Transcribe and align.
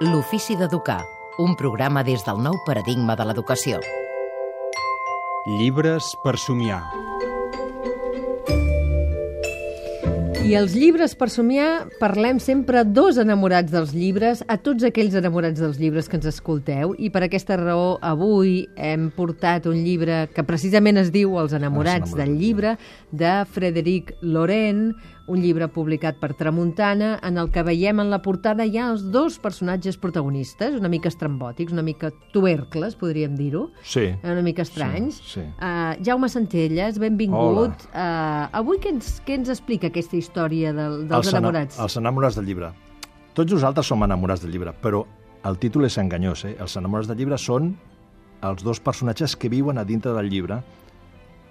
L'ofici 0.00 0.54
d'educar, 0.54 1.00
un 1.42 1.56
programa 1.58 2.04
des 2.06 2.22
del 2.22 2.38
nou 2.38 2.54
paradigma 2.62 3.16
de 3.18 3.24
l'educació. 3.26 3.80
Llibres 5.58 6.12
per 6.22 6.36
somiar. 6.38 6.84
I 10.46 10.54
els 10.54 10.76
llibres 10.78 11.16
per 11.18 11.26
somiar, 11.34 11.88
parlem 11.98 12.38
sempre 12.38 12.84
dos 12.86 13.18
enamorats 13.18 13.74
dels 13.74 13.90
llibres, 13.90 14.44
a 14.46 14.54
tots 14.62 14.86
aquells 14.86 15.18
enamorats 15.18 15.58
dels 15.58 15.82
llibres 15.82 16.06
que 16.06 16.16
ens 16.20 16.30
escolteu, 16.30 16.94
i 16.94 17.10
per 17.10 17.26
aquesta 17.26 17.58
raó 17.58 17.98
avui 17.98 18.68
hem 18.78 19.10
portat 19.18 19.66
un 19.66 19.82
llibre 19.82 20.28
que 20.30 20.46
precisament 20.46 21.02
es 21.02 21.10
diu 21.10 21.34
Els 21.42 21.58
enamorats, 21.58 22.06
Els 22.06 22.14
enamorats 22.14 22.16
del 22.22 22.38
llibre, 22.38 22.78
de 23.10 23.34
Frederic 23.50 24.14
Loren, 24.22 24.92
un 25.28 25.42
llibre 25.42 25.68
publicat 25.68 26.16
per 26.18 26.32
Tramuntana, 26.34 27.18
en 27.22 27.36
el 27.38 27.50
que 27.52 27.62
veiem 27.62 28.00
en 28.00 28.08
la 28.10 28.18
portada 28.24 28.64
ja 28.66 28.86
els 28.90 29.02
dos 29.12 29.36
personatges 29.38 29.98
protagonistes, 30.00 30.74
una 30.78 30.88
mica 30.88 31.08
estrambòtics, 31.12 31.72
una 31.72 31.82
mica 31.84 32.10
tubercles, 32.32 32.96
podríem 32.96 33.34
dir-ho, 33.36 33.70
Sí. 33.84 34.06
una 34.24 34.42
mica 34.42 34.62
estranys. 34.62 35.16
Sí, 35.20 35.40
sí. 35.40 35.46
Uh, 35.60 35.94
Jaume 36.04 36.28
Centelles, 36.28 36.98
benvingut. 36.98 37.84
Uh, 37.92 38.48
avui 38.52 38.78
què 38.78 38.88
ens, 38.94 39.20
què 39.26 39.34
ens 39.36 39.48
explica 39.52 39.88
aquesta 39.92 40.16
història 40.16 40.72
del, 40.72 41.06
dels 41.06 41.18
Els 41.26 41.28
ena- 41.28 41.38
enamorats? 41.38 41.78
Els 41.78 41.96
enamorats 42.00 42.36
del 42.36 42.46
llibre. 42.46 42.72
Tots 43.34 43.52
nosaltres 43.52 43.86
som 43.86 44.02
enamorats 44.02 44.42
del 44.42 44.50
llibre, 44.50 44.72
però 44.82 45.04
el 45.44 45.58
títol 45.58 45.84
és 45.84 45.98
enganyós. 45.98 46.44
Eh? 46.44 46.56
Els 46.58 46.76
enamorats 46.76 47.06
del 47.08 47.18
llibre 47.18 47.38
són 47.38 47.76
els 48.42 48.62
dos 48.64 48.80
personatges 48.80 49.36
que 49.36 49.48
viuen 49.48 49.78
a 49.78 49.84
dintre 49.84 50.12
del 50.12 50.28
llibre, 50.30 50.62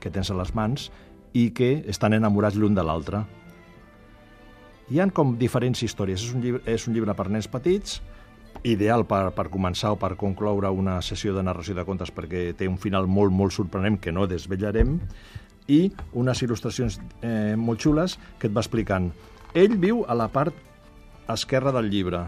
que 0.00 0.10
tens 0.10 0.30
a 0.30 0.34
les 0.34 0.54
mans, 0.54 0.90
i 1.32 1.50
que 1.54 1.84
estan 1.88 2.12
enamorats 2.16 2.56
l'un 2.56 2.74
de 2.74 2.82
l'altre. 2.82 3.20
Hi 4.90 4.98
han 5.00 5.12
com 5.14 5.36
diferents 5.38 5.82
històries. 5.86 6.22
És 6.24 6.32
un 6.34 6.42
llibre, 6.42 6.62
és 6.66 6.86
un 6.88 6.94
llibre 6.96 7.14
per 7.14 7.28
nens 7.30 7.46
petits, 7.50 8.00
ideal 8.66 9.04
per, 9.08 9.30
per 9.36 9.46
començar 9.48 9.92
o 9.94 9.98
per 10.00 10.16
concloure 10.20 10.68
una 10.74 10.98
sessió 11.06 11.32
de 11.36 11.44
narració 11.46 11.76
de 11.78 11.84
contes 11.88 12.10
perquè 12.12 12.50
té 12.58 12.66
un 12.68 12.76
final 12.82 13.06
molt, 13.08 13.32
molt 13.32 13.54
sorprenent 13.54 14.00
que 14.02 14.12
no 14.12 14.26
desvetllarem 14.28 14.98
i 15.70 15.84
unes 16.18 16.42
il·lustracions 16.42 16.98
eh, 17.22 17.54
molt 17.56 17.80
xules 17.80 18.18
que 18.40 18.50
et 18.50 18.56
va 18.56 18.60
explicant. 18.64 19.12
Ell 19.54 19.78
viu 19.80 20.02
a 20.10 20.16
la 20.18 20.26
part 20.28 20.54
esquerra 21.30 21.70
del 21.72 21.88
llibre. 21.92 22.24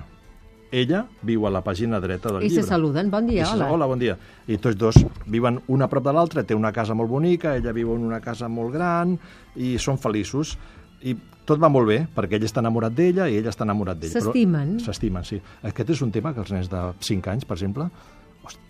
Ella 0.73 1.03
viu 1.27 1.45
a 1.45 1.51
la 1.53 1.61
pàgina 1.61 1.99
dreta 2.01 2.31
del 2.33 2.47
I 2.47 2.49
se 2.49 2.55
llibre. 2.63 2.69
saluden. 2.71 3.11
Bon 3.13 3.27
dia, 3.27 3.43
I 3.43 3.47
se- 3.47 3.57
hola. 3.59 3.67
Hola, 3.75 3.87
bon 3.91 3.99
dia. 4.01 4.15
I 4.49 4.57
tots 4.63 4.79
dos 4.81 5.03
viuen 5.27 5.59
una 5.69 5.85
a 5.85 5.91
prop 5.93 6.07
de 6.07 6.15
l'altra, 6.15 6.45
té 6.49 6.55
una 6.57 6.73
casa 6.73 6.95
molt 6.95 7.11
bonica, 7.11 7.57
ella 7.59 7.75
viu 7.77 7.93
en 7.97 8.07
una 8.07 8.21
casa 8.25 8.49
molt 8.49 8.73
gran 8.73 9.19
i 9.57 9.75
són 9.79 9.99
feliços. 9.99 10.55
I 11.03 11.17
tot 11.45 11.59
va 11.59 11.69
molt 11.69 11.89
bé, 11.89 12.07
perquè 12.15 12.37
ell 12.39 12.45
està 12.47 12.61
enamorat 12.63 12.93
d'ella 12.95 13.29
i 13.29 13.37
ella 13.41 13.51
està 13.51 13.65
enamorat 13.67 13.99
d'ell. 13.99 14.13
però- 14.13 14.31
S'estimen. 14.31 14.79
S'estimen, 14.81 15.25
sí. 15.25 15.41
Aquest 15.63 15.91
és 15.91 16.03
un 16.03 16.13
tema 16.13 16.33
que 16.35 16.41
els 16.41 16.53
nens 16.53 16.69
de 16.71 16.83
5 17.01 17.27
anys, 17.33 17.45
per 17.45 17.57
exemple, 17.57 17.89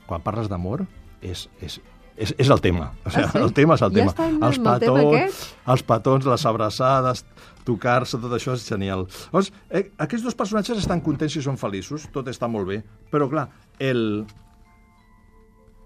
quan 0.07 0.23
parles 0.23 0.49
d'amor, 0.49 0.87
és, 1.21 1.49
és, 1.61 1.81
és, 2.17 2.35
és 2.39 2.49
el 2.51 2.61
tema. 2.61 2.93
O 3.05 3.11
sigui, 3.11 3.25
Ah, 3.25 3.31
sí? 3.33 3.39
El 3.39 3.53
tema 3.53 3.75
és 3.75 3.83
el 3.83 3.91
Ja 3.93 3.95
tema. 3.95 4.11
estan 4.11 4.35
els 4.43 4.59
amb 4.59 4.67
el 4.67 4.81
tema 4.81 4.99
petons, 5.01 5.55
els 5.67 5.83
petons, 5.83 6.25
les 6.27 6.47
abraçades, 6.47 7.25
tocar-se, 7.65 8.19
tot 8.19 8.33
això 8.33 8.55
és 8.55 8.67
genial. 8.69 9.07
Llavors, 9.31 9.53
eh, 9.71 9.91
aquests 9.99 10.25
dos 10.25 10.35
personatges 10.35 10.79
estan 10.79 11.01
contents 11.01 11.37
i 11.37 11.43
són 11.43 11.57
feliços, 11.57 12.09
tot 12.13 12.27
està 12.27 12.49
molt 12.51 12.67
bé, 12.67 12.83
però 13.11 13.29
clar, 13.31 13.49
el, 13.79 14.25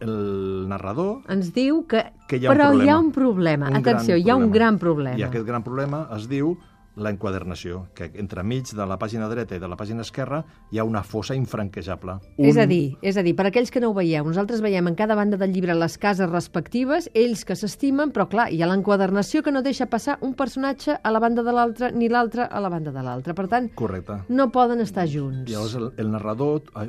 el 0.00 0.66
narrador 0.69 1.22
Ens 1.33 1.52
diu 1.55 1.84
que... 1.89 2.05
que 2.28 2.36
hi 2.39 2.47
ha 2.47 2.50
un 2.50 2.56
Però 2.56 2.70
problema. 2.70 2.84
hi 2.84 2.89
ha 2.91 2.98
un 2.98 3.12
problema. 3.12 3.69
Un 3.70 3.77
Atenció, 3.83 4.16
hi 4.16 4.28
ha 4.30 4.36
un 4.36 4.48
problema. 4.50 4.55
gran 4.55 4.78
problema. 4.78 5.19
I 5.19 5.22
aquest 5.28 5.47
gran 5.47 5.62
problema 5.64 6.08
es 6.16 6.28
diu 6.28 6.56
la 6.97 7.11
enquadernació, 7.12 7.91
que 7.92 8.06
entremig 8.17 8.70
de 8.72 8.84
la 8.89 8.97
pàgina 8.97 9.27
dreta 9.28 9.52
i 9.52 9.61
de 9.61 9.69
la 9.69 9.77
pàgina 9.77 10.00
esquerra 10.00 10.39
hi 10.72 10.78
ha 10.80 10.84
una 10.89 11.02
fossa 11.05 11.34
infranquejable. 11.36 12.14
Un... 12.39 12.47
És 12.48 12.56
a 12.56 12.64
dir, 12.64 12.96
és 13.05 13.18
a 13.20 13.23
dir, 13.23 13.34
per 13.36 13.45
aquells 13.51 13.68
que 13.70 13.83
no 13.84 13.90
ho 13.90 13.95
veieu, 13.98 14.24
nosaltres 14.24 14.62
veiem 14.64 14.89
en 14.89 14.95
cada 14.96 15.14
banda 15.14 15.36
del 15.36 15.52
llibre 15.52 15.74
les 15.77 15.98
cases 16.01 16.30
respectives, 16.30 17.11
ells 17.13 17.45
que 17.45 17.52
s'estimen, 17.55 18.14
però 18.17 18.24
clar, 18.33 18.46
hi 18.48 18.63
ha 18.64 18.68
l'enquadernació 18.70 19.42
que 19.45 19.52
no 19.52 19.61
deixa 19.61 19.90
passar 19.92 20.17
un 20.24 20.33
personatge 20.33 20.96
a 21.02 21.13
la 21.13 21.20
banda 21.20 21.45
de 21.45 21.52
l'altre 21.52 21.92
ni 21.92 22.08
l'altre 22.08 22.48
a 22.48 22.61
la 22.64 22.70
banda 22.73 22.90
de 22.96 23.02
l'altre. 23.05 23.34
Per 23.36 23.46
tant, 23.46 23.68
Correcte. 23.77 24.23
no 24.30 24.48
poden 24.51 24.80
estar 24.80 25.05
junts. 25.07 25.51
Llavors 25.52 25.74
el, 25.77 25.90
el 26.01 26.11
narrador 26.11 26.63
eh, 26.80 26.89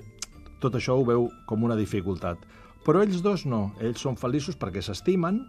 tot 0.63 0.79
això 0.79 0.95
ho 0.95 1.03
veu 1.03 1.27
com 1.51 1.67
una 1.67 1.75
dificultat. 1.75 2.39
Però 2.87 3.01
ells 3.03 3.19
dos 3.19 3.43
no, 3.43 3.73
ells 3.83 3.99
són 3.99 4.15
feliços 4.15 4.55
perquè 4.55 4.79
s'estimen 4.79 5.41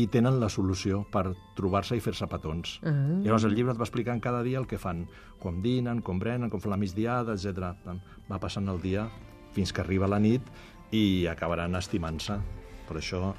i 0.00 0.06
tenen 0.08 0.38
la 0.40 0.48
solució 0.48 1.02
per 1.12 1.26
trobar-se 1.58 1.98
i 1.98 2.00
fer-se 2.00 2.24
petons. 2.32 2.78
Ah. 2.88 2.94
Llavors 3.26 3.44
el 3.44 3.52
llibre 3.52 3.74
et 3.74 3.80
va 3.80 3.84
explicant 3.84 4.22
cada 4.24 4.40
dia 4.46 4.56
el 4.62 4.68
que 4.70 4.80
fan, 4.80 5.04
com 5.42 5.60
dinen, 5.60 6.00
com 6.00 6.20
brenen, 6.22 6.48
com 6.48 6.62
fan 6.64 6.72
la 6.72 6.80
migdiada, 6.80 7.36
etc. 7.36 7.74
Va 8.30 8.40
passant 8.40 8.72
el 8.72 8.80
dia 8.80 9.04
fins 9.52 9.72
que 9.72 9.84
arriba 9.84 10.08
la 10.08 10.20
nit 10.22 10.48
i 10.96 11.28
acabaran 11.28 11.76
estimant-se. 11.76 12.38
Per 12.88 12.96
això 12.96 13.34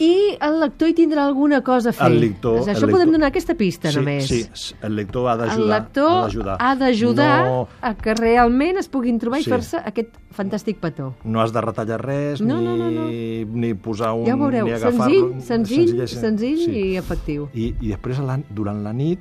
I 0.00 0.36
el 0.40 0.56
lector 0.60 0.88
hi 0.88 0.94
tindrà 0.94 1.26
alguna 1.26 1.60
cosa 1.62 1.90
a 1.90 1.92
fer. 1.92 2.06
el 2.10 2.20
lector... 2.20 2.58
Això 2.60 2.70
el 2.70 2.74
lector... 2.74 2.90
podem 2.92 3.12
donar 3.12 3.28
aquesta 3.28 3.54
pista, 3.54 3.90
sí, 3.92 3.98
només. 3.98 4.26
Sí, 4.26 4.40
el 4.82 4.96
lector 4.96 5.28
ha 5.28 5.34
El 5.34 5.38
d'ajudar. 5.44 5.68
lector 5.82 6.56
ha 6.58 6.74
d'ajudar. 6.76 7.44
No, 7.46 7.68
a 7.82 7.94
que 7.94 8.14
realment 8.14 8.78
es 8.78 8.88
puguin 8.88 9.18
trobar 9.18 9.40
i 9.40 9.44
Sí. 9.44 9.50
fer-se 9.50 9.76
aquest 9.84 10.16
fantàstic 10.34 10.78
petó. 10.80 11.14
no 11.24 11.40
has 11.40 11.52
de 11.52 11.60
retallar 11.60 12.00
res, 12.00 12.40
No, 12.40 12.56
ni, 12.58 12.64
no, 12.64 12.76
no, 12.76 12.90
no. 12.90 13.06
ni 13.10 13.74
posar 13.74 14.12
un... 14.14 14.24
Ja 14.26 14.34
ho 14.34 14.38
veureu, 14.38 14.66
ni 14.66 14.78
senzill, 14.78 15.40
senzill, 15.40 16.00
és- 16.02 16.10
senzill 16.18 16.58
sí. 16.64 16.70
i 16.92 16.96
efectiu. 16.96 17.48
I, 17.54 17.74
i 17.80 17.88
després, 17.92 18.18
la, 18.18 18.40
durant 18.50 18.82
la 18.82 18.92
nit, 18.92 19.20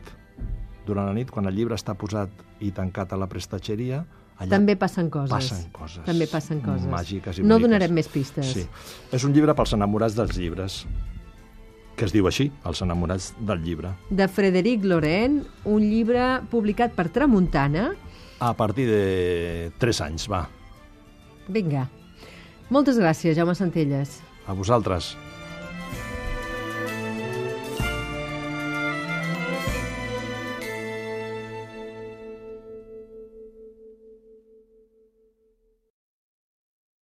durant 0.88 1.06
la 1.06 1.14
nit, 1.14 1.30
quan 1.30 1.46
el 1.46 1.54
llibre 1.56 1.76
està 1.76 1.94
posat 1.96 2.30
i 2.60 2.72
tancat 2.72 3.14
a 3.14 3.18
la 3.18 3.28
prestatgeria, 3.28 4.06
allà 4.42 4.50
També 4.58 4.76
passen 4.76 5.10
coses. 5.14 5.30
passen 5.32 5.70
coses. 5.76 6.04
També 6.08 6.28
passen 6.28 6.62
coses. 6.66 6.88
Màgiques 6.90 7.38
i 7.40 7.42
no 7.46 7.56
boniques. 7.56 7.68
donarem 7.70 7.94
més 7.94 8.08
pistes. 8.10 8.52
Sí. 8.58 8.66
És 9.14 9.24
un 9.28 9.34
llibre 9.38 9.54
pels 9.58 9.74
enamorats 9.78 10.16
dels 10.18 10.36
llibres, 10.38 10.82
que 11.96 12.06
es 12.08 12.14
diu 12.16 12.26
així, 12.28 12.50
els 12.66 12.82
enamorats 12.82 13.34
del 13.40 13.62
llibre. 13.62 13.94
De 14.10 14.28
Frederic 14.28 14.84
Loren, 14.90 15.44
un 15.70 15.82
llibre 15.86 16.42
publicat 16.50 16.96
per 16.98 17.10
Tramuntana. 17.14 17.92
A 18.42 18.54
partir 18.58 18.88
de 18.90 19.72
3 19.78 20.02
anys, 20.08 20.26
va. 20.32 20.48
Vinga. 21.48 21.88
Moltes 22.72 22.98
gràcies, 22.98 23.36
Jaume 23.38 23.54
Centelles. 23.54 24.22
A 24.48 24.54
vosaltres. 24.58 25.12